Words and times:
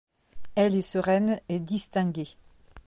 Elle 0.55 0.73
est 0.73 0.81
sereine 0.81 1.39
et 1.47 1.59
distinguée. 1.59 2.35